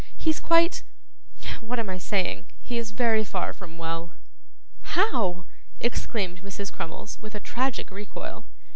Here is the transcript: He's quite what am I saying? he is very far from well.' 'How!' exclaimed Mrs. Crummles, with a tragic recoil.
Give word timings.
He's 0.17 0.39
quite 0.39 0.81
what 1.59 1.77
am 1.77 1.87
I 1.87 1.99
saying? 1.99 2.45
he 2.59 2.79
is 2.79 2.89
very 2.89 3.23
far 3.23 3.53
from 3.53 3.77
well.' 3.77 4.13
'How!' 4.97 5.45
exclaimed 5.79 6.41
Mrs. 6.41 6.71
Crummles, 6.73 7.19
with 7.21 7.35
a 7.35 7.39
tragic 7.39 7.91
recoil. 7.91 8.47